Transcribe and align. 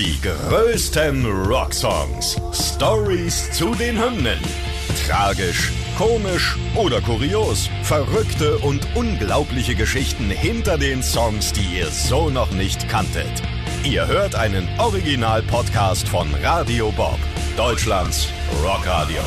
Die 0.00 0.18
größten 0.22 1.26
Rocksongs. 1.26 2.40
Stories 2.54 3.52
zu 3.52 3.74
den 3.74 4.02
Hymnen. 4.02 4.38
Tragisch, 5.06 5.70
komisch 5.98 6.56
oder 6.74 7.02
kurios. 7.02 7.68
Verrückte 7.82 8.56
und 8.60 8.80
unglaubliche 8.94 9.74
Geschichten 9.74 10.30
hinter 10.30 10.78
den 10.78 11.02
Songs, 11.02 11.52
die 11.52 11.76
ihr 11.76 11.88
so 11.88 12.30
noch 12.30 12.50
nicht 12.52 12.88
kanntet. 12.88 13.42
Ihr 13.84 14.06
hört 14.06 14.34
einen 14.34 14.66
Original-Podcast 14.78 16.08
von 16.08 16.34
Radio 16.42 16.90
Bob, 16.92 17.18
Deutschlands 17.58 18.26
Rockradio. 18.64 19.20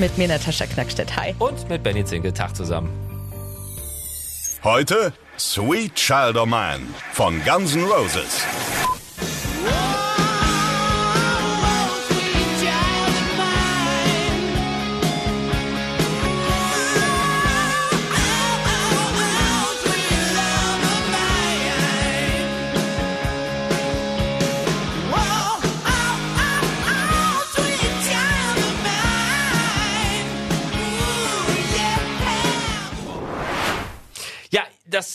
Mit 0.00 0.18
mir 0.18 0.26
Natascha 0.26 0.66
Knackstedt. 0.66 1.16
Hi. 1.16 1.36
Und 1.38 1.68
mit 1.68 1.84
Benny 1.84 2.04
Zinkel. 2.04 2.32
Tag 2.32 2.56
zusammen. 2.56 2.90
Heute 4.64 5.12
Sweet 5.38 5.94
Child 5.94 6.36
O' 6.38 6.44
Mine 6.44 6.88
von 7.12 7.40
Guns 7.44 7.76
N' 7.76 7.84
Roses. 7.84 8.42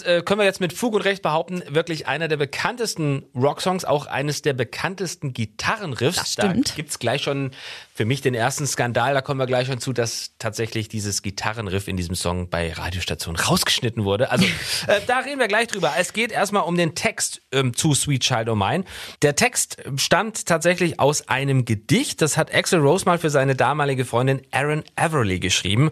Das 0.04 0.20
äh, 0.20 0.22
können 0.22 0.40
wir 0.40 0.46
jetzt 0.46 0.60
mit 0.60 0.74
Fug 0.74 0.94
und 0.94 1.02
Recht 1.02 1.22
behaupten, 1.22 1.64
wirklich 1.68 2.08
einer 2.08 2.28
der 2.28 2.38
bekanntesten 2.38 3.26
Rocksongs, 3.36 3.86
auch 3.86 4.06
eines 4.06 4.42
der 4.42 4.54
bekanntesten 4.54 5.34
Gitarrenriffs. 5.34 6.18
Das 6.18 6.34
stimmt. 6.34 6.70
Da 6.70 6.76
gibt's 6.76 7.00
gleich 7.00 7.24
schon 7.24 7.52
für 7.94 8.06
mich 8.06 8.22
den 8.22 8.34
ersten 8.34 8.66
Skandal, 8.66 9.14
da 9.14 9.22
kommen 9.22 9.40
wir 9.40 9.46
gleich 9.46 9.68
schon 9.68 9.80
zu, 9.80 9.94
dass 9.94 10.32
tatsächlich 10.40 10.88
dieses 10.88 11.22
Gitarrenriff 11.22 11.88
in 11.88 11.96
diesem 11.96 12.16
Song 12.16 12.50
bei 12.50 12.74
Radiostationen 12.74 13.40
rausgeschnitten 13.40 14.04
wurde. 14.04 14.32
Also 14.32 14.46
äh, 14.88 15.00
da 15.06 15.20
reden 15.20 15.40
wir 15.40 15.48
gleich 15.48 15.68
drüber. 15.68 15.94
Es 15.98 16.12
geht 16.12 16.32
erstmal 16.32 16.64
um 16.64 16.76
den 16.76 16.96
Text 16.96 17.42
ähm, 17.52 17.76
zu 17.76 17.94
Sweet 17.94 18.24
Child 18.24 18.50
O' 18.50 18.56
Mine. 18.56 18.84
Der 19.22 19.36
Text 19.36 19.78
stammt 19.98 20.48
tatsächlich 20.48 21.00
aus 21.00 21.28
einem 21.28 21.66
Gedicht, 21.66 22.22
das 22.22 22.36
hat 22.36 22.54
Axel 22.54 22.80
Rose 22.80 23.06
mal 23.06 23.20
für 23.20 23.30
seine 23.30 23.56
damalige 23.56 24.06
Freundin 24.06 24.42
Aaron 24.52 24.84
Everly 24.96 25.40
geschrieben. 25.40 25.92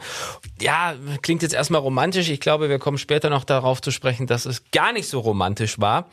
Ja, 0.60 0.96
klingt 1.22 1.44
jetzt 1.44 1.54
erstmal 1.54 1.82
romantisch. 1.82 2.30
Ich 2.30 2.40
glaube, 2.40 2.68
wir 2.70 2.80
kommen 2.80 2.98
später 2.98 3.30
noch 3.30 3.44
darauf 3.44 3.80
zu 3.80 3.92
sprechen, 3.92 4.01
dass 4.28 4.46
es 4.46 4.64
gar 4.72 4.92
nicht 4.94 5.08
so 5.08 5.20
romantisch 5.20 5.80
war. 5.80 6.10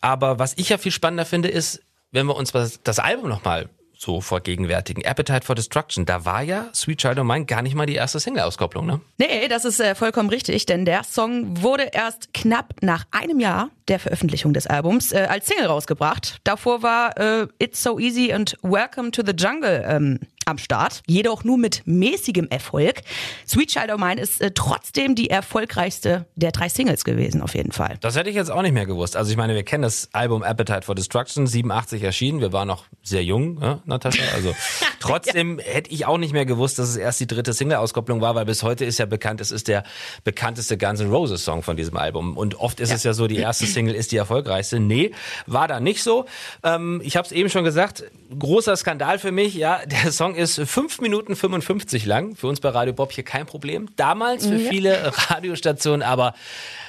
Aber 0.00 0.38
was 0.38 0.54
ich 0.56 0.68
ja 0.68 0.78
viel 0.78 0.92
spannender 0.92 1.24
finde, 1.24 1.48
ist, 1.48 1.82
wenn 2.10 2.26
wir 2.26 2.36
uns 2.36 2.52
das, 2.52 2.98
Album 2.98 3.28
nochmal 3.28 3.68
so 3.96 4.20
vergegenwärtigen. 4.20 5.04
Appetite 5.04 5.46
for 5.46 5.54
Destruction, 5.54 6.04
da 6.04 6.24
war 6.24 6.42
ja 6.42 6.68
Sweet 6.74 6.98
Child 6.98 7.18
O' 7.20 7.24
Mine 7.24 7.46
gar 7.46 7.62
nicht 7.62 7.74
mal 7.74 7.86
die 7.86 7.94
erste 7.94 8.20
Single-Auskopplung, 8.20 8.86
ne? 8.86 9.00
Nee, 9.18 9.48
das 9.48 9.64
ist 9.64 9.80
äh, 9.80 9.94
vollkommen 9.94 10.28
richtig, 10.28 10.66
denn 10.66 10.84
der 10.84 11.04
Song 11.04 11.62
wurde 11.62 11.84
erst 11.92 12.34
knapp 12.34 12.74
nach 12.82 13.06
einem 13.10 13.40
Jahr 13.40 13.70
der 13.88 13.98
Veröffentlichung 13.98 14.52
des 14.52 14.66
Albums 14.66 15.12
äh, 15.12 15.26
als 15.28 15.46
Single 15.46 15.66
rausgebracht. 15.66 16.38
Davor 16.44 16.82
war 16.82 17.16
äh, 17.18 17.46
It's 17.58 17.82
So 17.82 17.98
Easy 17.98 18.34
und 18.34 18.56
Welcome 18.62 19.10
to 19.12 19.22
the 19.24 19.32
Jungle 19.32 19.84
ähm, 19.86 20.20
am 20.46 20.58
Start, 20.58 21.02
jedoch 21.06 21.44
nur 21.44 21.58
mit 21.58 21.82
mäßigem 21.86 22.48
Erfolg. 22.50 23.02
Sweet 23.46 23.70
Child 23.70 23.92
O' 23.92 23.98
Mine 23.98 24.20
ist 24.20 24.40
äh, 24.40 24.50
trotzdem 24.54 25.14
die 25.14 25.30
erfolgreichste 25.30 26.26
der 26.36 26.52
drei 26.52 26.68
Singles 26.68 27.04
gewesen, 27.04 27.40
auf 27.42 27.54
jeden 27.54 27.72
Fall. 27.72 27.96
Das 28.00 28.16
hätte 28.16 28.28
ich 28.30 28.36
jetzt 28.36 28.50
auch 28.50 28.62
nicht 28.62 28.72
mehr 28.72 28.86
gewusst. 28.86 29.16
Also 29.16 29.30
ich 29.30 29.36
meine, 29.36 29.54
wir 29.54 29.62
kennen 29.62 29.82
das 29.82 30.08
Album 30.12 30.42
Appetite 30.42 30.82
for 30.82 30.94
Destruction, 30.94 31.46
87 31.46 32.02
erschienen. 32.02 32.40
Wir 32.40 32.52
waren 32.52 32.68
noch 32.68 32.84
sehr 33.02 33.22
jung, 33.24 33.54
ne, 33.58 33.80
Natascha. 33.84 34.22
Also 34.34 34.54
trotzdem 35.00 35.58
hätte 35.58 35.90
ich 35.90 36.06
auch 36.06 36.18
nicht 36.18 36.32
mehr 36.32 36.46
gewusst, 36.46 36.78
dass 36.78 36.88
es 36.88 36.96
erst 36.96 37.20
die 37.20 37.26
dritte 37.26 37.52
Single-Auskopplung 37.52 38.20
war, 38.20 38.34
weil 38.34 38.44
bis 38.44 38.62
heute 38.62 38.84
ist 38.84 38.98
ja 38.98 39.06
bekannt, 39.06 39.40
es 39.40 39.50
ist 39.50 39.68
der 39.68 39.84
bekannteste 40.24 40.76
Guns 40.78 41.00
N' 41.00 41.10
Roses 41.10 41.44
Song 41.44 41.62
von 41.62 41.76
diesem 41.76 41.96
Album. 41.96 42.36
Und 42.36 42.56
oft 42.56 42.80
ist 42.80 42.90
Ja. 42.90 42.96
es 42.96 43.02
ja 43.04 43.12
so, 43.14 43.26
die 43.26 43.36
erste 43.38 43.66
Single 43.66 43.94
ist 43.94 44.12
die 44.12 44.16
erfolgreichste. 44.16 44.80
Nee, 44.80 45.12
war 45.46 45.68
da 45.68 45.80
nicht 45.80 46.02
so. 46.02 46.26
Ähm, 46.62 47.00
ich 47.04 47.16
habe 47.16 47.26
es 47.26 47.32
eben 47.32 47.48
schon 47.50 47.64
gesagt, 47.64 48.04
großer 48.38 48.76
Skandal 48.76 49.18
für 49.18 49.32
mich. 49.32 49.54
Ja, 49.54 49.80
der 49.86 50.12
Song 50.12 50.33
ist 50.36 50.60
5 50.60 51.00
Minuten 51.00 51.36
55 51.36 52.04
lang. 52.06 52.36
Für 52.36 52.46
uns 52.48 52.60
bei 52.60 52.68
Radio 52.70 52.92
Bob 52.92 53.12
hier 53.12 53.24
kein 53.24 53.46
Problem. 53.46 53.88
Damals 53.96 54.46
für 54.46 54.58
viele 54.58 55.12
Radiostationen, 55.30 56.02
aber 56.02 56.34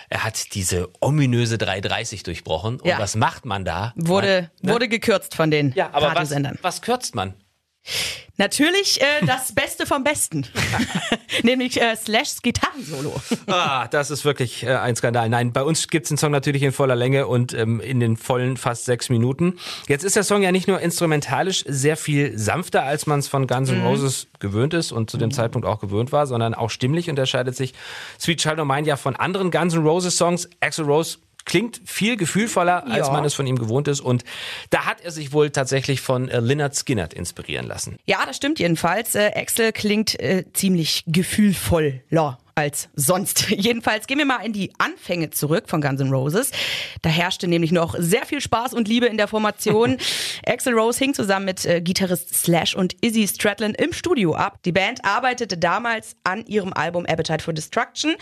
er 0.09 0.23
hat 0.23 0.53
diese 0.53 0.89
ominöse 0.99 1.57
330 1.57 2.23
durchbrochen. 2.23 2.79
Und 2.79 2.87
Ja. 2.87 2.99
was 2.99 3.15
macht 3.15 3.45
man 3.45 3.65
da? 3.65 3.93
Wurde, 3.95 4.49
Man, 4.61 4.67
ne? 4.69 4.73
wurde 4.73 4.87
gekürzt 4.87 5.35
von 5.35 5.49
den 5.51 5.73
ja, 5.75 5.87
aber 5.91 6.07
was, 6.07 6.15
Radiosendern. 6.15 6.59
was 6.61 6.81
kürzt 6.81 7.15
man? 7.15 7.33
Natürlich 8.37 8.99
äh, 9.01 9.25
das 9.25 9.53
Beste 9.53 9.85
vom 9.85 10.03
Besten. 10.03 10.45
Nämlich 11.43 11.81
äh, 11.81 11.95
Slashs 11.95 12.41
Gitarrensolo. 12.41 13.13
Ah, 13.47 13.87
das 13.87 14.11
ist 14.11 14.25
wirklich 14.25 14.63
äh, 14.63 14.75
ein 14.75 14.95
Skandal. 14.95 15.29
Nein, 15.29 15.53
bei 15.53 15.63
uns 15.63 15.87
gibt's 15.87 16.09
den 16.09 16.17
Song 16.17 16.31
natürlich 16.31 16.63
in 16.63 16.73
voller 16.73 16.95
Länge 16.95 17.27
und 17.27 17.53
ähm, 17.53 17.79
in 17.79 18.01
den 18.01 18.17
vollen 18.17 18.57
fast 18.57 18.85
sechs 18.85 19.09
Minuten. 19.09 19.57
Jetzt 19.87 20.03
ist 20.03 20.17
der 20.17 20.23
Song 20.23 20.41
ja 20.41 20.51
nicht 20.51 20.67
nur 20.67 20.81
instrumentalisch 20.81 21.63
sehr 21.65 21.95
viel 21.95 22.37
sanfter, 22.37 22.83
als 22.83 23.07
man 23.07 23.19
es 23.19 23.29
von 23.29 23.47
Guns 23.47 23.69
N' 23.69 23.85
Roses 23.85 24.27
gewöhnt 24.39 24.73
ist 24.73 24.91
und 24.91 25.09
zu 25.09 25.17
dem 25.17 25.31
Zeitpunkt 25.31 25.65
auch 25.65 25.79
gewöhnt 25.79 26.11
war, 26.11 26.27
sondern 26.27 26.53
auch 26.53 26.69
stimmlich 26.69 27.09
unterscheidet 27.09 27.55
sich 27.55 27.73
Sweet 28.19 28.41
Child 28.41 28.59
O' 28.59 28.65
Mine 28.65 28.85
ja 28.85 28.97
von 28.97 29.15
anderen 29.15 29.49
Guns 29.49 29.73
N' 29.73 29.83
Roses 29.83 30.17
Songs. 30.17 30.49
Axl 30.59 30.83
Rose 30.83 31.19
klingt 31.45 31.79
viel 31.85 32.17
gefühlvoller, 32.17 32.85
als 32.87 33.07
Ja. 33.07 33.13
man 33.13 33.23
es 33.23 33.33
von 33.33 33.47
ihm 33.47 33.57
gewohnt 33.57 33.87
ist 33.87 34.01
und 34.01 34.23
da 34.71 34.85
hat 34.85 35.01
er 35.01 35.11
sich 35.11 35.31
wohl 35.31 35.51
tatsächlich 35.51 36.01
von 36.01 36.27
äh, 36.29 36.39
Lynyrd 36.39 36.75
Skynyrd 36.75 37.13
inspirieren 37.13 37.67
lassen. 37.67 37.97
Ja, 38.05 38.25
das 38.25 38.35
stimmt 38.37 38.59
jedenfalls. 38.59 39.15
Äh, 39.15 39.31
Axel 39.35 39.71
klingt 39.71 40.19
äh, 40.19 40.43
ziemlich 40.53 41.03
gefühlvoller 41.07 41.93
als 42.55 42.87
sonst. 42.95 43.49
Jedenfalls 43.49 44.07
gehen 44.07 44.17
wir 44.17 44.25
mal 44.25 44.37
in 44.37 44.53
die 44.53 44.71
Anfänge 44.77 45.29
zurück 45.29 45.65
von 45.67 45.81
Guns 45.81 45.99
N' 45.99 46.09
Roses. 46.09 46.51
Da 47.01 47.09
herrschte 47.09 47.47
nämlich 47.47 47.73
noch 47.73 47.95
sehr 47.99 48.25
viel 48.25 48.39
Spaß 48.39 48.73
und 48.73 48.87
Liebe 48.87 49.07
in 49.07 49.17
der 49.17 49.27
Formation. 49.27 49.97
Axel 50.47 50.73
Rose 50.73 50.97
hing 50.97 51.13
zusammen 51.13 51.45
mit 51.45 51.65
äh, 51.65 51.81
Gitarrist 51.81 52.33
Slash 52.33 52.73
und 52.75 52.95
Izzy 53.01 53.27
Stradlin 53.27 53.73
im 53.73 53.91
Studio 53.91 54.35
ab. 54.35 54.59
Die 54.63 54.71
Band 54.71 55.03
arbeitete 55.03 55.57
damals 55.57 56.15
an 56.23 56.45
ihrem 56.45 56.71
Album 56.71 57.05
Appetite 57.05 57.43
for 57.43 57.53
Destruction, 57.53 58.15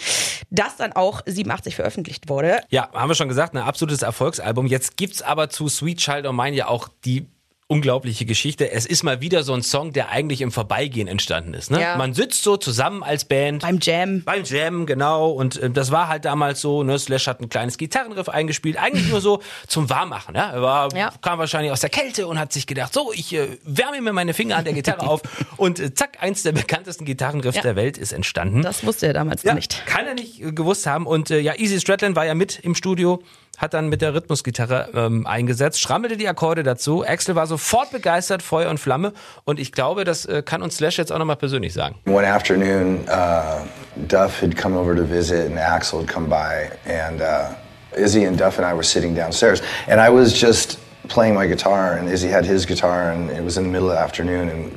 das 0.49 0.77
dann 0.77 0.93
auch 0.93 1.21
87 1.27 1.75
veröffentlicht 1.75 2.27
wurde. 2.27 2.61
Ja, 2.69 2.89
haben 2.93 3.09
wir 3.09 3.15
schon 3.15 3.29
gesagt, 3.29 3.53
ein 3.53 3.61
absolutes 3.61 4.01
Erfolgsalbum. 4.01 4.65
Jetzt 4.65 4.97
gibt's 4.97 5.21
aber 5.21 5.49
zu 5.49 5.69
Sweet 5.69 5.99
Child 5.99 6.25
O' 6.25 6.33
Mine 6.33 6.55
ja 6.55 6.67
auch 6.67 6.89
die 7.05 7.27
unglaubliche 7.73 8.25
Geschichte. 8.25 8.71
Es 8.71 8.85
ist 8.85 9.03
mal 9.03 9.21
wieder 9.21 9.43
so 9.43 9.53
ein 9.53 9.61
Song, 9.61 9.91
der 9.93 10.09
eigentlich 10.09 10.41
im 10.41 10.51
Vorbeigehen 10.51 11.07
entstanden 11.07 11.53
ist. 11.53 11.71
Ne? 11.71 11.81
Ja. 11.81 11.97
Man 11.97 12.13
sitzt 12.13 12.43
so 12.43 12.57
zusammen 12.57 13.03
als 13.03 13.25
Band. 13.25 13.61
Beim 13.63 13.79
Jam. 13.81 14.21
Beim 14.23 14.43
Jam, 14.43 14.85
genau. 14.85 15.31
Und 15.31 15.57
äh, 15.61 15.69
das 15.69 15.91
war 15.91 16.07
halt 16.07 16.25
damals 16.25 16.61
so, 16.61 16.83
ne? 16.83 16.97
Slash 16.99 17.27
hat 17.27 17.41
ein 17.41 17.49
kleines 17.49 17.77
Gitarrenriff 17.77 18.29
eingespielt, 18.29 18.77
eigentlich 18.77 19.07
nur 19.09 19.21
so 19.21 19.41
zum 19.67 19.89
Warmmachen. 19.89 20.35
Ja? 20.35 20.51
Er 20.51 20.61
war, 20.61 20.95
Ja. 20.95 21.11
kam 21.21 21.39
wahrscheinlich 21.39 21.71
aus 21.71 21.81
der 21.81 21.89
Kälte 21.89 22.27
und 22.27 22.39
hat 22.39 22.53
sich 22.53 22.67
gedacht, 22.67 22.93
so, 22.93 23.11
ich 23.13 23.33
äh, 23.33 23.47
wärme 23.63 23.99
mir 24.01 24.13
meine 24.13 24.33
Finger 24.33 24.57
an 24.57 24.63
der 24.65 24.73
Gitarre 24.73 25.01
auf. 25.09 25.21
Und 25.57 25.79
äh, 25.79 25.93
zack, 25.93 26.17
eins 26.21 26.43
der 26.43 26.51
bekanntesten 26.51 27.05
Gitarrenriffs 27.05 27.57
Ja. 27.57 27.61
der 27.63 27.75
Welt 27.75 27.97
ist 27.97 28.13
entstanden. 28.13 28.61
Das 28.61 28.85
wusste 28.85 29.07
er 29.07 29.13
damals 29.13 29.43
nicht. 29.43 29.85
kann 29.85 30.05
er 30.05 30.13
nicht 30.13 30.41
äh, 30.41 30.51
gewusst 30.51 30.85
haben. 30.85 31.05
Und 31.07 31.31
äh, 31.31 31.39
ja, 31.39 31.53
Easy 31.57 31.79
Stradlin 31.79 32.15
war 32.15 32.25
ja 32.25 32.35
mit 32.35 32.59
im 32.59 32.75
Studio, 32.75 33.21
hat 33.57 33.73
dann 33.73 33.89
mit 33.89 34.01
der 34.01 34.13
Rhythmusgitarre 34.13 34.89
ähm, 34.95 35.27
eingesetzt, 35.27 35.79
schrammelte 35.79 36.17
die 36.17 36.27
Akkorde 36.27 36.63
dazu. 36.63 37.05
Axel 37.05 37.35
war 37.35 37.47
sofort 37.47 37.91
begeistert, 37.91 38.41
Feuer 38.41 38.69
und 38.69 38.79
Flamme. 38.79 39.13
Und 39.45 39.59
ich 39.59 39.71
glaube, 39.71 40.03
das 40.03 40.25
äh, 40.25 40.41
kann 40.41 40.61
uns 40.61 40.77
Slash 40.77 40.97
jetzt 40.97 41.11
auch 41.11 41.19
nochmal 41.19 41.35
persönlich 41.35 41.73
sagen. 41.73 41.95
One 42.05 42.27
afternoon, 42.27 43.01
uh, 43.07 43.65
Duff 44.07 44.41
had 44.41 44.55
come 44.57 44.77
over 44.77 44.95
to 44.95 45.03
visit, 45.03 45.45
and 45.45 45.57
Axel 45.57 46.01
had 46.01 46.07
come 46.07 46.27
by, 46.27 46.71
and 46.91 47.21
uh, 47.21 47.53
Izzy 47.95 48.25
and 48.25 48.39
Duff 48.39 48.57
and 48.57 48.67
I 48.67 48.73
were 48.73 48.83
sitting 48.83 49.15
downstairs, 49.15 49.61
and 49.87 50.01
I 50.01 50.09
was 50.09 50.33
just 50.33 50.79
playing 51.07 51.35
my 51.35 51.47
guitar, 51.47 51.97
and 51.97 52.09
Izzy 52.09 52.29
had 52.29 52.45
his 52.45 52.65
guitar, 52.65 53.11
and 53.11 53.29
it 53.29 53.43
was 53.43 53.57
in 53.57 53.63
the 53.63 53.69
middle 53.69 53.89
of 53.89 53.95
the 53.95 54.01
afternoon, 54.01 54.49
and 54.49 54.71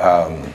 um, 0.00 0.52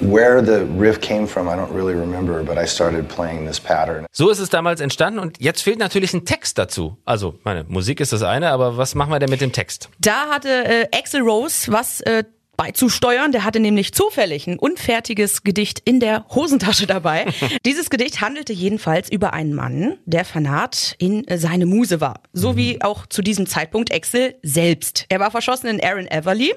where 0.00 0.44
the 0.44 0.66
riff 0.78 1.00
came 1.00 1.26
from, 1.26 1.48
I 1.48 1.56
don't 1.56 1.72
really 1.72 1.94
remember, 1.94 2.42
but 2.42 2.58
I 2.58 2.66
started 2.66 3.08
playing 3.08 3.46
this 3.46 3.60
pattern. 3.60 4.06
So 4.12 4.30
ist 4.30 4.38
es 4.38 4.48
damals 4.48 4.80
entstanden 4.80 5.18
und 5.18 5.40
jetzt 5.40 5.62
fehlt 5.62 5.78
natürlich 5.78 6.14
ein 6.14 6.24
Text 6.24 6.58
dazu. 6.58 6.96
Also, 7.04 7.34
meine 7.44 7.64
Musik 7.64 8.00
ist 8.00 8.12
das 8.12 8.22
eine, 8.22 8.50
aber 8.50 8.76
was 8.76 8.94
machen 8.94 9.10
wir 9.10 9.18
denn 9.18 9.30
mit 9.30 9.40
dem 9.40 9.52
Text? 9.52 9.88
Da 9.98 10.28
hatte 10.28 10.48
äh, 10.48 10.86
Axel 10.92 11.22
Rose 11.22 11.70
was 11.70 12.00
äh, 12.02 12.24
beizusteuern. 12.60 13.32
Der 13.32 13.44
hatte 13.44 13.58
nämlich 13.58 13.94
zufällig 13.94 14.46
ein 14.46 14.58
unfertiges 14.58 15.44
Gedicht 15.44 15.80
in 15.86 15.98
der 15.98 16.26
Hosentasche 16.28 16.86
dabei. 16.86 17.24
Dieses 17.64 17.88
Gedicht 17.88 18.20
handelte 18.20 18.52
jedenfalls 18.52 19.10
über 19.10 19.32
einen 19.32 19.54
Mann, 19.54 19.96
der 20.04 20.26
Fanat 20.26 20.94
in 20.98 21.24
seine 21.36 21.64
Muse 21.64 22.02
war. 22.02 22.20
So 22.34 22.58
wie 22.58 22.82
auch 22.82 23.06
zu 23.06 23.22
diesem 23.22 23.46
Zeitpunkt 23.46 23.94
Axel 23.94 24.34
selbst. 24.42 25.06
Er 25.08 25.20
war 25.20 25.30
verschossen 25.30 25.68
in 25.68 25.82
Aaron 25.82 26.06
Everly, 26.06 26.52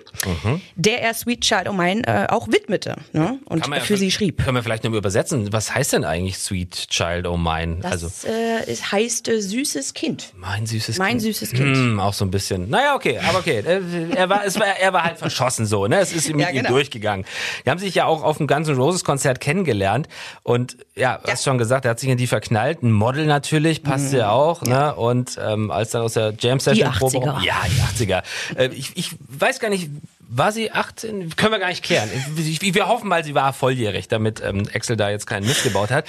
der 0.75 1.01
er 1.01 1.13
Sweet 1.13 1.39
Child 1.39 1.69
O' 1.69 1.73
Mine 1.73 2.01
äh, 2.05 2.27
auch 2.27 2.49
widmete 2.49 2.97
ne? 3.13 3.39
und 3.45 3.65
ja 3.65 3.79
für 3.79 3.95
sie 3.95 4.11
schrieb. 4.11 4.43
Können 4.43 4.55
wir 4.57 4.63
vielleicht 4.63 4.83
noch 4.83 4.91
mal 4.91 4.97
übersetzen. 4.97 5.53
Was 5.53 5.73
heißt 5.73 5.93
denn 5.93 6.03
eigentlich 6.03 6.37
Sweet 6.37 6.89
Child 6.89 7.27
O' 7.27 7.37
Mine? 7.37 7.77
Das 7.81 7.91
also, 7.93 8.27
äh, 8.27 8.69
es 8.69 8.91
heißt 8.91 9.29
äh, 9.29 9.41
süßes 9.41 9.93
Kind. 9.93 10.33
mein 10.35 10.65
süßes 10.65 10.97
Mein 10.97 11.11
Kind. 11.11 11.21
süßes 11.21 11.51
Kind. 11.51 11.77
Hm, 11.77 11.99
auch 12.01 12.13
so 12.13 12.25
ein 12.25 12.31
bisschen. 12.31 12.69
Naja, 12.69 12.93
okay, 12.95 13.19
aber 13.25 13.39
okay. 13.39 13.59
Äh, 13.59 13.81
Er 14.15 14.27
war, 14.27 14.43
war, 14.43 14.67
er 14.79 14.91
war 14.91 15.03
halt 15.05 15.17
verschossen 15.17 15.65
so, 15.65 15.87
ne? 15.87 15.92
Es 15.99 16.13
ist 16.13 16.29
mit 16.33 16.39
Ja, 16.41 16.49
ihm 16.49 16.57
genau. 16.57 16.69
durchgegangen. 16.69 17.25
Die 17.65 17.69
haben 17.69 17.79
sich 17.79 17.95
ja 17.95 18.05
auch 18.05 18.23
auf 18.23 18.37
dem 18.37 18.47
Guns 18.47 18.67
N' 18.67 18.75
Roses 18.75 19.03
Konzert 19.03 19.39
kennengelernt 19.39 20.07
und 20.43 20.77
ja, 20.95 21.17
du 21.23 21.31
hast 21.31 21.43
schon 21.43 21.57
gesagt, 21.57 21.85
er 21.85 21.91
hat 21.91 21.99
sich 21.99 22.09
in 22.09 22.17
die 22.17 22.27
verknallt. 22.27 22.83
Ein 22.83 22.91
Model 22.91 23.25
natürlich, 23.25 23.83
passt 23.83 24.13
ja 24.13 24.29
auch, 24.31 24.61
ne? 24.61 24.93
Und 24.95 25.39
ähm, 25.43 25.71
als 25.71 25.91
dann 25.91 26.01
aus 26.03 26.13
der 26.13 26.33
Jam 26.39 26.59
Session 26.59 26.91
Probe, 26.91 27.17
80er. 27.17 27.43
ja, 27.43 27.55
die 27.99 28.05
80er. 28.05 28.23
Äh, 28.57 28.67
ich, 28.73 28.91
ich 28.95 29.11
weiß 29.29 29.59
gar 29.59 29.69
nicht, 29.69 29.89
war 30.35 30.51
sie 30.51 30.71
18? 30.71 31.35
Können 31.35 31.51
wir 31.51 31.59
gar 31.59 31.67
nicht 31.69 31.83
klären. 31.83 32.09
Wir 32.35 32.87
hoffen 32.87 33.07
mal, 33.07 33.23
sie 33.23 33.35
war 33.35 33.53
volljährig, 33.53 34.07
damit 34.07 34.41
ähm, 34.43 34.67
Axel 34.73 34.95
da 34.97 35.09
jetzt 35.09 35.27
keinen 35.27 35.45
Mist 35.45 35.63
gebaut 35.63 35.91
hat. 35.91 36.05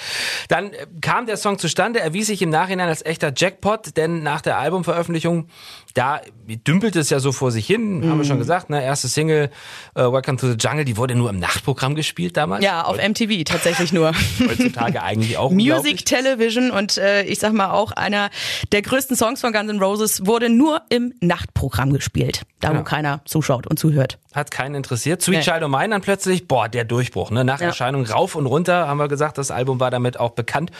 Dann 0.48 0.72
äh, 0.72 0.86
kam 1.02 1.26
der 1.26 1.36
Song 1.36 1.58
zustande, 1.58 2.00
erwies 2.00 2.28
sich 2.28 2.40
im 2.42 2.48
Nachhinein 2.50 2.88
als 2.88 3.04
echter 3.04 3.32
Jackpot, 3.36 3.96
denn 3.96 4.22
nach 4.22 4.40
der 4.40 4.58
Albumveröffentlichung, 4.58 5.48
da 5.94 6.20
dümpelte 6.66 6.98
es 7.00 7.08
ja 7.10 7.20
so 7.20 7.32
vor 7.32 7.50
sich 7.52 7.66
hin, 7.66 8.02
haben 8.02 8.14
Mhm. 8.14 8.18
wir 8.18 8.24
schon 8.24 8.38
gesagt, 8.38 8.68
ne, 8.68 8.82
erste 8.84 9.08
Single, 9.08 9.50
äh, 9.94 10.00
Welcome 10.02 10.36
to 10.38 10.50
the 10.50 10.56
Jungle, 10.58 10.84
die 10.84 10.96
wurde 10.96 11.14
nur 11.14 11.30
im 11.30 11.38
Nachtprogramm 11.38 11.94
gespielt 11.94 12.36
damals. 12.36 12.64
Ja, 12.64 12.82
auf 12.82 12.96
MTV 12.98 13.44
tatsächlich 13.44 13.92
nur. 13.92 14.12
Heutzutage 14.40 15.02
eigentlich 15.02 15.38
auch 15.38 15.50
Music. 15.52 16.04
Television 16.04 16.70
und 16.70 16.98
äh, 16.98 17.22
ich 17.22 17.38
sag 17.38 17.52
mal 17.52 17.70
auch 17.70 17.92
einer 17.92 18.30
der 18.72 18.82
größten 18.82 19.16
Songs 19.16 19.40
von 19.40 19.52
Guns 19.52 19.70
N' 19.70 19.78
Roses 19.80 20.26
wurde 20.26 20.48
nur 20.50 20.82
im 20.90 21.14
Nachtprogramm 21.20 21.92
gespielt. 21.92 22.42
Da 22.60 22.68
wo 22.68 22.72
Genau. 22.74 22.84
keiner 22.84 23.20
zuschaut 23.24 23.66
und 23.66 23.78
zuhört. 23.78 24.18
Hat 24.34 24.50
keinen 24.50 24.74
interessiert. 24.74 25.22
Sweet 25.22 25.36
Nee. 25.38 25.42
Child 25.44 25.62
O' 25.62 25.68
Mine 25.68 25.90
dann 25.90 26.00
plötzlich, 26.00 26.48
boah, 26.48 26.68
der 26.68 26.84
Durchbruch. 26.84 27.30
Ne? 27.30 27.44
Nach 27.44 27.60
Ja. 27.60 27.66
Erscheinung 27.68 28.04
rauf 28.04 28.34
und 28.34 28.46
runter, 28.46 28.88
haben 28.88 28.96
wir 28.98 29.06
gesagt, 29.08 29.38
das 29.38 29.50
Album 29.52 29.78
war 29.80 29.90
damit 29.92 30.18
auch 30.18 30.30
bekannt. 30.30 30.72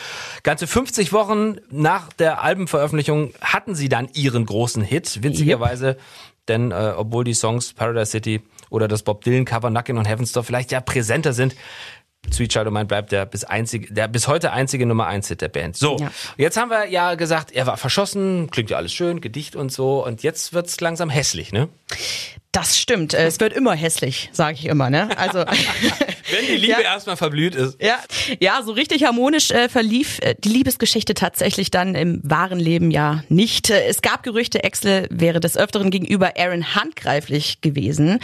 Ganze 0.42 0.66
50 0.66 1.12
Wochen 1.12 1.56
nach 1.70 2.12
der 2.14 2.42
Albenveröffentlichung 2.42 3.32
hatten 3.40 3.74
sie 3.76 3.88
dann 3.88 4.08
ihren 4.14 4.44
großen 4.46 4.82
Hit, 4.82 5.03
witzigerweise. 5.22 5.96
Denn 6.48 6.72
äh, 6.72 6.92
obwohl 6.96 7.24
die 7.24 7.34
Songs 7.34 7.72
Paradise 7.72 8.10
City 8.10 8.42
oder 8.70 8.86
das 8.88 9.02
Bob 9.02 9.24
Dylan 9.24 9.44
Cover 9.46 9.70
Knockin' 9.70 9.96
on 9.98 10.04
Heaven's 10.04 10.32
Door 10.32 10.44
vielleicht 10.44 10.72
ja 10.72 10.80
präsenter 10.80 11.32
sind, 11.32 11.54
Sweet 12.32 12.52
Child 12.52 12.68
O' 12.68 12.70
Mine 12.70 12.86
bleibt 12.86 13.12
der 13.12 13.26
bis 13.26 13.44
einzige, 13.44 13.92
der 13.92 14.08
bis 14.08 14.28
heute 14.28 14.52
einzige 14.52 14.86
Nummer 14.86 15.06
eins 15.06 15.28
Hit 15.28 15.42
der 15.42 15.48
Band. 15.48 15.76
So, 15.76 15.98
Ja. 15.98 16.10
jetzt 16.38 16.56
haben 16.56 16.70
wir 16.70 16.86
ja 16.88 17.16
gesagt, 17.16 17.52
er 17.52 17.66
war 17.66 17.76
verschossen, 17.76 18.48
klingt 18.50 18.70
ja 18.70 18.78
alles 18.78 18.94
schön, 18.94 19.20
Gedicht 19.20 19.56
und 19.56 19.70
so. 19.70 20.04
Und 20.04 20.22
jetzt 20.22 20.54
wird's 20.54 20.80
langsam 20.80 21.10
hässlich, 21.10 21.52
ne? 21.52 21.68
Das 22.52 22.78
stimmt. 22.78 23.12
Äh, 23.14 23.26
Es 23.26 23.40
wird 23.40 23.52
immer 23.52 23.74
hässlich, 23.74 24.30
sage 24.32 24.54
ich 24.58 24.64
immer. 24.66 24.88
Ne? 24.88 25.10
Also 25.18 25.44
Wenn 26.36 26.46
die 26.46 26.56
Liebe 26.56 26.72
Ja. 26.72 26.80
erstmal 26.80 27.16
verblüht 27.16 27.54
ist. 27.54 27.80
ja, 27.82 27.98
ja, 28.40 28.62
so 28.64 28.72
richtig 28.72 29.04
harmonisch 29.04 29.50
äh, 29.50 29.68
verlief 29.68 30.18
äh, 30.20 30.34
die 30.38 30.48
Liebesgeschichte 30.48 31.14
tatsächlich 31.14 31.70
dann 31.70 31.94
im 31.94 32.20
wahren 32.22 32.58
Leben 32.60 32.90
ja 32.90 33.22
nicht. 33.28 33.70
Äh, 33.70 33.86
Es 33.88 34.02
gab 34.02 34.22
Gerüchte, 34.22 34.64
Axel 34.64 35.06
wäre 35.10 35.40
des 35.40 35.56
Öfteren 35.56 35.90
gegenüber 35.90 36.32
Aaron 36.36 36.74
handgreiflich 36.74 37.60
gewesen. 37.60 38.18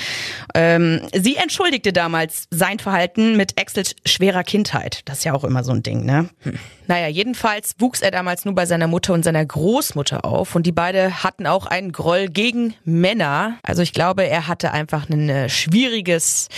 Ähm, 0.54 1.00
sie 1.14 1.36
entschuldigte 1.36 1.92
damals 1.92 2.46
sein 2.50 2.78
Verhalten 2.78 3.36
mit 3.36 3.60
Axels 3.60 3.94
schwerer 4.06 4.44
Kindheit. 4.44 5.00
Das 5.04 5.18
ist 5.18 5.24
ja 5.24 5.34
auch 5.34 5.44
immer 5.44 5.64
so 5.64 5.72
ein 5.72 5.82
Ding, 5.82 6.04
ne? 6.04 6.28
Hm. 6.40 6.58
Naja, 6.86 7.06
jedenfalls 7.06 7.74
wuchs 7.78 8.00
er 8.00 8.10
damals 8.10 8.44
nur 8.44 8.54
bei 8.54 8.66
seiner 8.66 8.88
Mutter 8.88 9.12
und 9.14 9.22
seiner 9.24 9.44
Großmutter 9.46 10.24
auf 10.24 10.56
und 10.56 10.66
die 10.66 10.72
beide 10.72 11.22
hatten 11.22 11.46
auch 11.46 11.66
einen 11.66 11.92
Groll 11.92 12.26
gegen 12.28 12.74
Männer. 12.84 13.58
Also 13.62 13.82
ich 13.82 13.92
glaube, 13.92 14.24
er 14.26 14.48
hatte 14.48 14.72
einfach 14.72 15.08
ein 15.08 15.28
äh, 15.28 15.48
schwieriges 15.48 16.48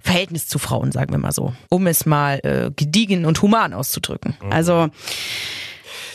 Verhältnis 0.00 0.46
zu 0.46 0.58
Frauen, 0.60 0.92
sagen 1.00 1.12
wir 1.12 1.18
mal 1.18 1.32
so, 1.32 1.52
um 1.70 1.86
es 1.86 2.04
mal 2.06 2.40
äh, 2.44 2.70
gediegen 2.76 3.24
und 3.24 3.40
human 3.42 3.72
auszudrücken. 3.72 4.34
Also 4.50 4.88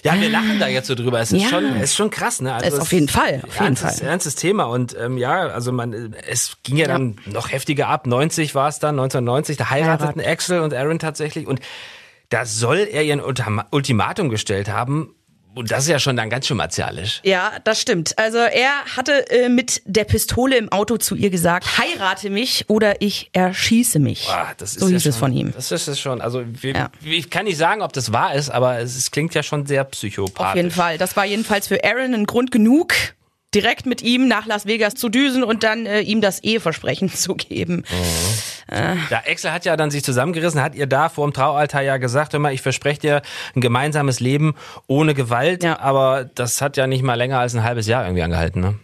Ja, 0.03 0.19
wir 0.21 0.29
lachen 0.29 0.59
da 0.59 0.67
jetzt 0.67 0.85
so 0.87 0.93
drüber. 0.93 1.19
Es 1.19 1.31
ist 1.31 1.41
Ja. 1.41 1.49
schon, 1.49 1.65
es 1.77 1.83
ist 1.89 1.95
schon 1.95 2.11
krass, 2.11 2.39
ne? 2.39 2.53
Also 2.53 2.67
Ist 2.67 2.73
es 2.75 2.79
auf 2.79 2.91
jeden 2.93 3.07
Fall, 3.07 3.41
auf 3.43 3.53
jeden 3.55 3.65
ernstes, 3.65 3.99
Fall. 3.99 4.07
ernstes 4.09 4.35
Thema 4.35 4.65
und 4.65 4.95
ähm, 4.99 5.17
ja, 5.17 5.47
also 5.47 5.71
man, 5.71 6.13
es 6.29 6.57
ging 6.61 6.77
ja, 6.77 6.85
dann 6.87 7.15
noch 7.25 7.51
heftiger 7.51 7.87
ab. 7.87 8.05
90 8.05 8.53
war 8.53 8.69
es 8.69 8.77
dann, 8.77 8.95
1990, 8.99 9.57
da 9.57 9.71
heirateten 9.71 10.21
Axel 10.21 10.59
und 10.59 10.73
Aaron 10.75 10.99
tatsächlich 10.99 11.47
und 11.47 11.59
da 12.29 12.45
soll 12.45 12.87
er 12.91 13.03
ihren 13.03 13.19
Ultima- 13.21 13.65
Ultimatum 13.71 14.29
gestellt 14.29 14.69
haben. 14.69 15.15
Und 15.55 15.71
das 15.71 15.83
ist 15.83 15.89
ja 15.89 15.99
schon 15.99 16.15
dann 16.15 16.29
ganz 16.29 16.47
schön 16.47 16.57
martialisch. 16.57 17.21
Ja, 17.23 17.53
das 17.63 17.81
stimmt. 17.81 18.17
Also 18.17 18.37
er 18.37 18.71
hatte 18.97 19.29
äh, 19.31 19.49
mit 19.49 19.81
der 19.85 20.03
Pistole 20.03 20.57
im 20.57 20.69
Auto 20.71 20.97
zu 20.97 21.15
ihr 21.15 21.29
gesagt, 21.29 21.65
heirate 21.77 22.29
mich 22.29 22.65
oder 22.67 23.01
ich 23.01 23.29
erschieße 23.33 23.99
mich. 23.99 24.27
Ah, 24.29 24.53
das 24.57 24.71
ist 24.73 24.81
so 24.81 24.87
ja 24.87 24.93
hieß 24.93 25.03
schon, 25.03 25.09
es 25.09 25.17
von 25.17 25.33
ihm. 25.33 25.51
Das 25.53 25.71
ist 25.71 25.87
es 25.87 25.99
schon. 25.99 26.21
Also 26.21 26.43
wir, 26.45 26.73
Ja. 26.75 26.91
ich 27.03 27.29
kann 27.29 27.45
nicht 27.45 27.57
sagen, 27.57 27.81
ob 27.81 27.93
das 27.93 28.11
wahr 28.11 28.35
ist, 28.35 28.49
aber 28.49 28.79
es, 28.79 28.95
es 28.97 29.11
klingt 29.11 29.33
ja 29.33 29.43
schon 29.43 29.65
sehr 29.65 29.83
psychopathisch. 29.85 30.49
Auf 30.49 30.55
jeden 30.55 30.71
Fall. 30.71 30.97
Das 30.97 31.15
war 31.15 31.25
jedenfalls 31.25 31.67
für 31.67 31.83
Aaron 31.83 32.13
ein 32.13 32.25
Grund 32.25 32.51
genug, 32.51 32.93
direkt 33.53 33.85
mit 33.85 34.01
ihm 34.01 34.27
nach 34.27 34.45
Las 34.45 34.65
Vegas 34.65 34.95
zu 34.95 35.07
düsen 35.07 35.41
und 35.43 35.63
dann 35.63 35.85
äh, 35.85 36.01
ihm 36.01 36.19
das 36.19 36.43
Eheversprechen 36.43 37.09
zu 37.13 37.35
geben. 37.35 37.83
Ja, 38.71 39.21
Axel 39.29 39.51
hat 39.51 39.65
ja 39.65 39.77
dann 39.77 39.91
sich 39.91 40.03
zusammengerissen, 40.03 40.61
hat 40.61 40.75
ihr 40.75 40.87
da 40.87 41.09
vor 41.09 41.27
dem 41.27 41.33
Traualtar 41.33 41.81
ja 41.83 41.97
gesagt, 41.97 42.33
hör 42.33 42.39
mal, 42.39 42.53
ich 42.53 42.61
verspreche 42.61 42.99
dir 42.99 43.21
ein 43.55 43.61
gemeinsames 43.61 44.19
Leben 44.19 44.55
ohne 44.87 45.13
Gewalt, 45.13 45.63
Ja. 45.63 45.79
aber 45.79 46.25
das 46.35 46.61
hat 46.61 46.75
ja 46.77 46.87
nicht 46.87 47.03
mal 47.03 47.13
länger 47.15 47.39
als 47.39 47.53
ein 47.55 47.63
halbes 47.63 47.87
Jahr 47.87 48.03
irgendwie 48.05 48.23
angehalten, 48.23 48.61
ne? 48.61 48.75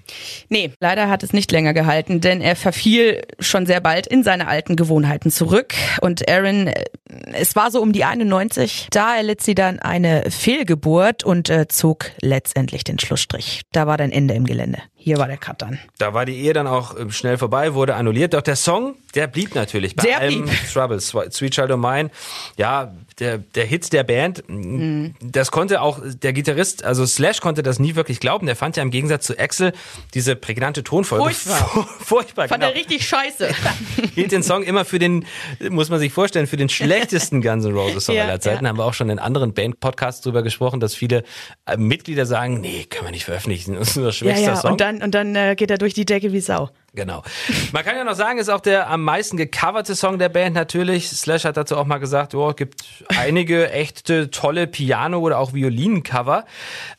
Nee, 0.50 0.72
leider 0.80 1.10
hat 1.10 1.24
es 1.24 1.33
nicht 1.33 1.51
länger 1.51 1.74
gehalten, 1.74 2.22
denn 2.22 2.42
er 2.42 2.56
verfiel 2.56 3.22
schon 3.39 3.66
sehr 3.66 3.81
bald 3.81 4.06
in 4.07 4.24
seine 4.24 4.48
alten 4.48 4.75
Gewohnheiten 4.75 5.31
zurück. 5.31 5.74
Und 6.01 6.30
Aaron, 6.30 6.68
äh, 6.68 6.86
es 7.34 7.56
war 7.56 7.72
so 7.72 7.81
um 7.81 7.92
die 7.92 8.04
91, 8.06 8.88
da 8.92 9.16
erlitt 9.16 9.42
sie 9.42 9.56
dann 9.56 9.80
eine 9.80 10.30
Fehlgeburt 10.30 11.24
und 11.24 11.50
äh, 11.50 11.68
zog 11.68 12.12
letztendlich 12.22 12.84
den 12.84 13.00
Schlussstrich. 13.00 13.62
Da 13.72 13.88
war 13.88 13.98
dann 13.98 14.12
Ende 14.12 14.34
im 14.36 14.45
Gelände. 14.45 14.80
Hier 15.03 15.18
war 15.18 15.27
der 15.27 15.38
Cut 15.38 15.62
dann. 15.63 15.80
Da 15.98 16.13
war 16.13 16.25
die 16.25 16.38
Ehe 16.38 16.53
dann 16.53 16.68
auch 16.68 16.95
äh, 16.95 17.09
schnell 17.09 17.38
vorbei, 17.39 17.74
wurde 17.74 17.95
annulliert, 17.95 18.36
doch 18.36 18.42
der 18.42 18.56
Song, 18.56 18.95
der 19.15 19.25
blieb 19.27 19.56
natürlich 19.56 19.95
bei 19.95 20.03
Der 20.03 20.19
allem 20.19 20.44
blieb. 20.45 20.59
Trouble, 20.74 21.00
Sweet 21.01 21.53
Child 21.53 21.71
O' 21.71 21.77
Mine, 21.77 22.12
ja, 22.57 22.94
der, 23.19 23.39
der 23.39 23.65
Hit 23.65 23.92
der 23.94 24.03
Band, 24.03 24.44
Mhm. 24.48 25.15
das 25.21 25.50
konnte 25.51 25.81
auch 25.81 26.00
der 26.03 26.33
Gitarrist, 26.33 26.83
also 26.86 27.06
Slash 27.06 27.42
konnte 27.42 27.63
das 27.63 27.80
nie 27.80 27.95
wirklich 27.95 28.19
glauben, 28.19 28.45
der 28.45 28.56
fand 28.56 28.77
ja 28.77 28.83
im 28.83 28.92
Gegensatz 28.92 29.25
zu 29.25 29.38
Axel 29.39 29.74
diese 30.13 30.36
prägnante 30.36 30.83
Tonfolge 30.83 31.24
Furchtbar. 31.24 31.88
furchtbar, 32.00 32.48
Fand 32.48 32.62
genau. 32.62 32.74
er 32.74 32.80
richtig 32.80 33.07
scheiße. 33.07 33.50
hielt 34.15 34.31
den 34.31 34.44
Song 34.44 34.63
immer 34.63 34.86
für 34.86 35.00
den, 35.00 35.25
muss 35.69 35.89
man 35.89 36.00
sich 36.00 36.13
vorstellen, 36.13 36.45
für 36.48 36.57
den 36.57 36.69
schlechtesten 36.69 37.42
Guns 37.42 37.65
N' 37.65 37.74
Roses 37.74 38.06
Song 38.06 38.15
Ja, 38.21 38.24
aller 38.25 38.39
Zeiten. 38.39 38.65
ja. 38.65 38.69
Haben 38.69 38.77
wir 38.77 38.86
auch 38.86 38.94
schon 38.94 39.09
in 39.09 39.19
anderen 39.19 39.53
Band-Podcasts 39.53 40.21
drüber 40.21 40.44
gesprochen, 40.44 40.80
dass 40.80 40.94
viele 40.95 41.24
äh, 41.65 41.77
Mitglieder 41.77 42.25
sagen, 42.25 42.62
nee, 42.62 42.86
können 42.89 43.06
wir 43.07 43.12
nicht 43.12 43.25
veröffentlichen, 43.25 43.75
das 43.75 43.89
ist 43.89 43.98
unser 43.98 44.09
ja, 44.09 44.13
schwächster 44.13 44.42
ja, 44.51 44.56
Song. 44.56 44.71
Und 44.92 45.00
dann, 45.14 45.26
und 45.28 45.36
dann 45.36 45.36
äh, 45.36 45.56
geht 45.56 45.72
er 45.72 45.78
durch 45.78 45.94
die 45.94 46.06
Decke 46.06 46.32
wie 46.32 46.42
Sau. 46.42 46.70
Genau. 46.94 47.24
Man 47.72 47.84
kann 47.84 47.96
ja 47.96 48.04
noch 48.04 48.15
sagen, 48.15 48.38
ist 48.38 48.50
auch 48.50 48.60
der 48.60 48.89
am 48.89 49.04
meisten 49.04 49.38
gecoverte 49.38 49.96
Song 49.96 50.20
der 50.20 50.30
Band 50.30 50.56
natürlich. 50.56 51.10
Slash 51.10 51.46
hat 51.46 51.56
dazu 51.56 51.77
auch 51.77 51.86
mal 51.86 52.00
gesagt, 52.00 52.36
oh, 52.36 52.54
gibt 52.54 52.84
einige 53.08 53.72
echte 53.72 54.30
tolle 54.30 54.68
Piano- 54.68 55.20
oder 55.20 55.39
auch 55.39 55.54
Violinen-Cover. 55.54 56.46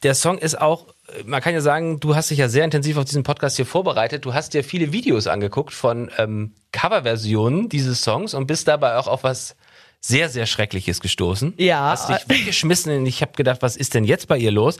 Der 0.02 0.14
Song 0.14 0.38
ist 0.38 0.60
auch 0.60 0.86
man 1.26 1.40
kann 1.40 1.52
ja 1.52 1.60
sagen, 1.60 2.00
du 2.00 2.14
hast 2.14 2.30
dich 2.30 2.38
ja 2.38 2.48
sehr 2.48 2.64
intensiv 2.64 2.96
auf 2.96 3.04
diesen 3.04 3.22
Podcast 3.22 3.56
hier 3.56 3.66
vorbereitet. 3.66 4.24
Du 4.24 4.34
hast 4.34 4.54
dir 4.54 4.64
viele 4.64 4.92
Videos 4.92 5.26
angeguckt 5.26 5.74
von 5.74 6.10
ähm, 6.16 6.52
Coverversionen 6.72 7.68
dieses 7.68 8.02
Songs 8.02 8.34
und 8.34 8.46
bist 8.46 8.68
dabei 8.68 8.96
auch 8.96 9.08
auf 9.08 9.24
was 9.24 9.56
sehr, 10.04 10.28
sehr 10.28 10.46
Schreckliches 10.46 11.00
gestoßen. 11.00 11.54
Ja. 11.58 11.90
Hast 11.90 12.08
dich 12.08 12.28
weggeschmissen 12.28 12.92
und 12.98 13.06
ich 13.06 13.22
habe 13.22 13.32
gedacht, 13.32 13.62
was 13.62 13.76
ist 13.76 13.94
denn 13.94 14.02
jetzt 14.04 14.26
bei 14.26 14.36
ihr 14.36 14.50
los? 14.50 14.78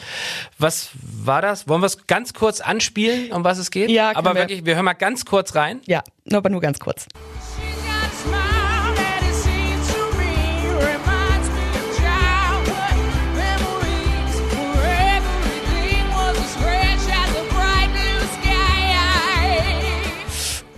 Was 0.58 0.90
war 1.00 1.40
das? 1.40 1.68
Wollen 1.68 1.80
wir 1.80 1.86
es 1.86 2.06
ganz 2.08 2.34
kurz 2.34 2.60
anspielen, 2.60 3.30
um 3.32 3.44
was 3.44 3.58
es 3.58 3.70
geht? 3.70 3.88
Ja, 3.88 4.10
Aber 4.16 4.34
wir. 4.34 4.40
wirklich, 4.42 4.64
wir 4.66 4.74
hören 4.74 4.84
mal 4.84 4.94
ganz 4.94 5.24
kurz 5.24 5.54
rein. 5.54 5.80
Ja, 5.86 6.02
nur 6.24 6.38
aber 6.38 6.50
nur 6.50 6.60
ganz 6.60 6.80
kurz. 6.80 7.04
She's 7.04 7.76
got 7.84 8.02
a 8.02 8.10
smile 8.24 8.94
that 8.96 9.22
it 9.22 9.34
seems 9.34 9.86
to 9.94 10.00
me 10.18 10.34
reminds 10.74 11.48
me 11.50 11.70
of 11.70 11.96
childhood 11.96 12.96
memories 13.36 14.34
where 14.74 15.18
everything 15.18 16.04
was 16.16 16.36
as 16.36 16.56
fresh 16.56 17.06
as 17.14 17.30
a 17.36 17.44
bright 17.54 17.90
blue 17.92 18.26
sky. 18.40 18.98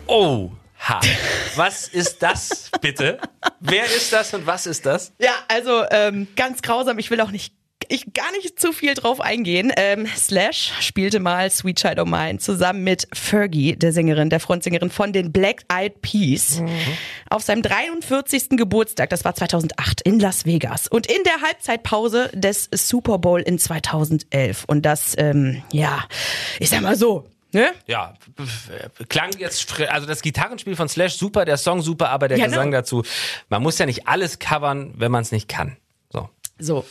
Oh, 0.07 0.53
ha. 0.77 1.01
Was 1.57 1.89
ist 1.89 2.23
das 2.23 2.71
bitte? 2.81 3.19
Wer 3.61 3.85
ist 3.85 4.13
das 4.13 4.35
und 4.35 4.47
was 4.47 4.67
ist 4.67 4.87
das? 4.87 5.13
Ja, 5.19 5.33
also 5.49 5.85
ähm, 5.91 6.29
ganz 6.37 6.63
grausam. 6.63 6.99
Ich 6.99 7.11
will 7.11 7.21
auch 7.21 7.31
nicht 7.31 7.55
ich 7.89 8.13
gar 8.15 8.31
nicht 8.33 8.59
zu 8.59 8.73
viel 8.73 8.95
drauf 8.95 9.21
eingehen. 9.21 9.73
Ähm, 9.77 10.07
Slash 10.17 10.73
spielte 10.81 11.21
mal 11.21 11.51
Sweet 11.51 11.79
Child 11.79 11.99
O' 12.01 12.05
Mine 12.05 12.39
zusammen 12.39 12.85
mit 12.85 13.07
Fergie, 13.13 13.77
der 13.77 13.93
Sängerin, 13.93 14.31
der 14.31 14.41
Frontsängerin 14.41 14.91
von 14.91 15.13
den 15.13 15.33
Black 15.33 15.63
Eyed 15.73 16.01
Peas, 16.03 16.63
auf 17.29 17.43
seinem 17.43 17.63
43. 17.63 18.51
Geburtstag, 18.51 19.11
das 19.11 19.25
war 19.25 19.35
2008 19.35 20.01
in 20.03 20.19
Las 20.19 20.47
Vegas 20.47 20.89
und 20.89 21.07
in 21.07 21.23
der 21.25 21.41
Halbzeitpause 21.43 22.31
des 22.33 22.69
Super 22.73 23.19
Bowl 23.19 23.41
in 23.41 23.59
2011. 23.59 24.65
Und 24.67 24.87
das, 24.87 25.15
ähm, 25.19 25.63
ja, 25.73 26.05
ich 26.59 26.71
sag 26.71 26.83
mal 26.83 26.97
so, 26.97 27.29
ne? 27.55 27.73
Ja, 27.87 28.15
klang 29.09 29.31
jetzt, 29.39 29.81
also 29.89 30.07
das 30.07 30.21
Gitarrenspiel 30.23 30.77
von 30.77 30.89
Slash 30.89 31.15
super, 31.17 31.45
der 31.45 31.57
Song 31.57 31.81
super, 31.83 32.11
aber 32.11 32.29
der 32.29 32.39
Ja, 32.39 32.47
Gesang 32.47 32.71
ne? 32.71 32.77
dazu. 32.77 33.03
Man 33.49 33.63
muss 33.63 33.79
ja 33.79 33.87
nicht 33.87 34.07
alles 34.09 34.39
covern, 34.39 34.93
wenn 34.97 35.11
man 35.13 35.23
es 35.23 35.33
nicht 35.33 35.49
kann. 35.49 35.77
So. 36.13 36.29
So 36.59 36.85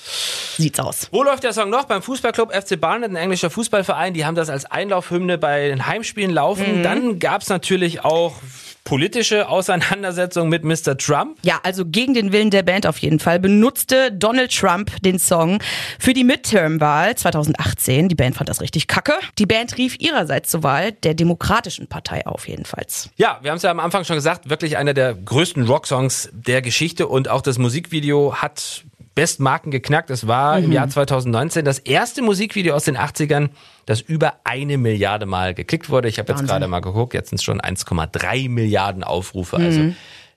sieht's 0.57 0.79
aus. 0.79 1.07
Wo 1.11 1.23
läuft 1.23 1.43
der 1.43 1.53
Song 1.53 1.69
noch? 1.69 1.85
Beim 1.85 2.01
Fußballclub 2.01 2.53
FC 2.53 2.79
Barnet, 2.79 3.11
ein 3.11 3.15
englischer 3.15 3.49
Fußballverein. 3.49 4.13
Die 4.13 4.25
haben 4.25 4.35
das 4.35 4.49
als 4.49 4.65
Einlaufhymne 4.65 5.37
bei 5.37 5.67
den 5.67 5.87
Heimspielen 5.87 6.31
laufen. 6.31 6.79
Mhm. 6.79 6.83
Dann 6.83 7.19
gab's 7.19 7.49
natürlich 7.49 8.03
auch 8.03 8.35
politische 8.83 9.47
Auseinandersetzungen 9.47 10.49
mit 10.49 10.63
Mr. 10.63 10.97
Trump. 10.97 11.37
Ja, 11.43 11.59
also 11.63 11.85
gegen 11.85 12.13
den 12.13 12.31
Willen 12.31 12.49
der 12.49 12.63
Band 12.63 12.85
auf 12.85 12.97
jeden 12.97 13.19
Fall 13.19 13.39
benutzte 13.39 14.11
Donald 14.11 14.55
Trump 14.55 14.91
den 15.01 15.19
Song 15.19 15.59
für 15.99 16.13
die 16.13 16.23
Midterm-Wahl 16.23 17.15
2018. 17.15 18.09
Die 18.09 18.15
Band 18.15 18.35
fand 18.35 18.49
das 18.49 18.61
richtig 18.61 18.87
kacke. 18.87 19.13
Die 19.39 19.45
Band 19.45 19.77
rief 19.77 19.95
ihrerseits 19.99 20.51
zur 20.51 20.63
Wahl 20.63 20.91
der 20.91 21.13
Demokratischen 21.13 21.87
Partei 21.87 22.25
auf 22.27 22.47
jedenfalls. 22.47 23.09
Ja, 23.15 23.39
wir 23.41 23.51
haben 23.51 23.57
es 23.57 23.63
ja 23.63 23.71
am 23.71 23.79
Anfang 23.79 24.03
schon 24.03 24.17
gesagt, 24.17 24.49
wirklich 24.49 24.77
einer 24.77 24.93
der 24.93 25.13
größten 25.13 25.65
Rocksongs 25.65 26.29
der 26.33 26.61
Geschichte 26.61 27.07
und 27.07 27.29
auch 27.29 27.41
das 27.41 27.57
Musikvideo 27.57 28.35
hat 28.35 28.83
Bestmarken 29.15 29.71
geknackt. 29.71 30.09
Es 30.09 30.27
war 30.27 30.59
im 30.59 30.71
Jahr 30.71 30.89
2019 30.89 31.65
das 31.65 31.79
erste 31.79 32.21
Musikvideo 32.21 32.75
aus 32.75 32.85
den 32.85 32.97
80ern, 32.97 33.49
das 33.85 34.01
über 34.01 34.33
eine 34.43 34.77
Milliarde 34.77 35.25
Mal 35.25 35.53
geklickt 35.53 35.89
wurde. 35.89 36.07
Ich 36.07 36.19
habe 36.19 36.31
jetzt 36.31 36.45
gerade 36.45 36.67
mal 36.67 36.79
geguckt, 36.79 37.13
jetzt 37.13 37.29
sind 37.29 37.37
es 37.37 37.43
schon 37.43 37.61
1,3 37.61 38.49
Milliarden 38.49 39.03
Aufrufe. 39.03 39.57
Also 39.57 39.93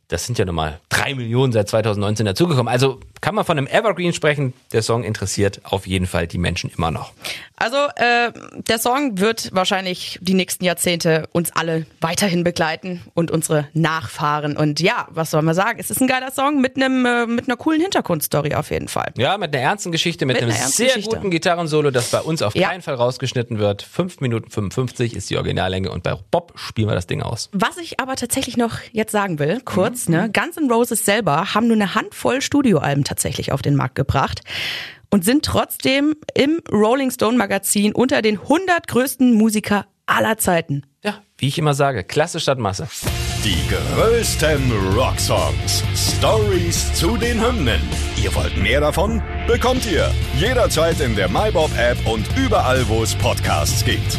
das 0.08 0.26
sind 0.26 0.38
ja 0.38 0.44
nochmal 0.44 0.80
drei 0.88 1.14
Millionen 1.14 1.52
seit 1.52 1.68
2019 1.68 2.26
dazugekommen. 2.26 2.68
Also 2.68 3.00
kann 3.26 3.34
man 3.34 3.44
von 3.44 3.58
einem 3.58 3.66
Evergreen 3.66 4.12
sprechen. 4.12 4.52
Der 4.72 4.82
Song 4.82 5.02
interessiert 5.02 5.60
auf 5.64 5.84
jeden 5.88 6.06
Fall 6.06 6.28
die 6.28 6.38
Menschen 6.38 6.70
immer 6.70 6.92
noch. 6.92 7.12
Also 7.56 7.76
äh, 7.96 8.30
der 8.68 8.78
Song 8.78 9.18
wird 9.18 9.48
wahrscheinlich 9.52 10.20
die 10.22 10.34
nächsten 10.34 10.64
Jahrzehnte 10.64 11.28
uns 11.32 11.50
alle 11.56 11.86
weiterhin 12.00 12.44
begleiten 12.44 13.02
und 13.14 13.32
unsere 13.32 13.66
Nachfahren. 13.72 14.56
Und 14.56 14.78
ja, 14.78 15.08
was 15.10 15.32
soll 15.32 15.42
man 15.42 15.56
sagen? 15.56 15.80
Es 15.80 15.90
ist 15.90 16.00
ein 16.00 16.06
geiler 16.06 16.30
Song 16.30 16.60
mit 16.60 16.76
einem 16.76 17.04
äh, 17.04 17.26
mit 17.26 17.48
einer 17.48 17.56
coolen 17.56 17.80
Hintergrundstory 17.80 18.54
auf 18.54 18.70
jeden 18.70 18.86
Fall. 18.86 19.12
Ja, 19.16 19.36
mit 19.38 19.52
einer 19.52 19.64
ernsten 19.64 19.90
Geschichte, 19.90 20.24
mit, 20.24 20.36
Mit 20.40 20.44
einem 20.44 20.52
sehr 20.62 20.86
Geschichte. 20.88 21.16
guten 21.16 21.32
Gitarrensolo, 21.32 21.90
das 21.90 22.12
bei 22.12 22.20
uns 22.20 22.42
auf 22.42 22.54
Ja. 22.54 22.68
keinen 22.68 22.82
Fall 22.82 22.94
rausgeschnitten 22.94 23.58
wird. 23.58 23.82
5 23.82 24.20
Minuten 24.20 24.50
55 24.52 25.16
ist 25.16 25.30
die 25.30 25.36
Originallänge 25.36 25.90
und 25.90 26.04
bei 26.04 26.14
Bob 26.30 26.52
spielen 26.54 26.88
wir 26.88 26.94
das 26.94 27.08
Ding 27.08 27.22
aus. 27.22 27.48
Was 27.52 27.76
ich 27.78 27.98
aber 27.98 28.14
tatsächlich 28.14 28.56
noch 28.56 28.74
jetzt 28.92 29.10
sagen 29.10 29.40
will, 29.40 29.60
kurz, 29.64 30.08
ne, 30.08 30.30
Guns 30.32 30.56
N' 30.58 30.70
Roses 30.70 31.04
selber 31.04 31.54
haben 31.54 31.66
nur 31.66 31.74
eine 31.74 31.96
Handvoll 31.96 32.40
Studioalben 32.40 33.02
tatsächlich 33.16 33.50
auf 33.50 33.62
den 33.62 33.74
Markt 33.74 33.94
gebracht 33.94 34.42
und 35.10 35.24
sind 35.24 35.44
trotzdem 35.44 36.14
im 36.34 36.60
Rolling 36.70 37.10
Stone 37.10 37.38
Magazin 37.38 37.94
unter 37.94 38.20
den 38.20 38.38
100 38.38 38.86
größten 38.86 39.32
Musiker 39.32 39.86
aller 40.04 40.36
Zeiten. 40.36 40.82
Ja, 41.02 41.22
wie 41.38 41.48
ich 41.48 41.58
immer 41.58 41.74
sage, 41.74 42.04
Klasse 42.04 42.40
statt 42.40 42.58
Masse. 42.58 42.88
Die 43.42 43.56
größten 43.68 44.70
Rocksongs. 44.94 45.82
Stories 46.18 46.92
zu 46.94 47.16
den 47.16 47.40
Hymnen. 47.40 47.80
Ihr 48.22 48.34
wollt 48.34 48.56
mehr 48.56 48.80
davon? 48.80 49.22
Bekommt 49.46 49.90
ihr 49.90 50.12
jederzeit 50.38 51.00
in 51.00 51.16
der 51.16 51.28
MyBob-App 51.28 52.06
und 52.06 52.26
überall, 52.36 52.86
wo 52.88 53.02
es 53.02 53.14
Podcasts 53.14 53.84
gibt. 53.84 54.18